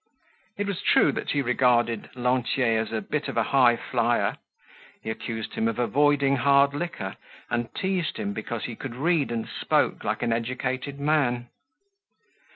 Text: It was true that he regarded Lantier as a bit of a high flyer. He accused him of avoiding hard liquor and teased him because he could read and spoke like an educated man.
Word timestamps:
It 0.57 0.65
was 0.65 0.81
true 0.81 1.11
that 1.11 1.29
he 1.29 1.43
regarded 1.43 2.09
Lantier 2.15 2.79
as 2.79 2.91
a 2.91 3.01
bit 3.01 3.27
of 3.27 3.37
a 3.37 3.43
high 3.43 3.77
flyer. 3.77 4.37
He 5.03 5.11
accused 5.11 5.53
him 5.53 5.67
of 5.67 5.77
avoiding 5.77 6.37
hard 6.37 6.73
liquor 6.73 7.17
and 7.51 7.71
teased 7.75 8.17
him 8.17 8.33
because 8.33 8.63
he 8.63 8.75
could 8.75 8.95
read 8.95 9.31
and 9.31 9.47
spoke 9.47 10.03
like 10.03 10.23
an 10.23 10.33
educated 10.33 10.99
man. 10.99 11.49